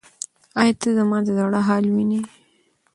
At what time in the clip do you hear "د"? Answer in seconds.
1.25-1.27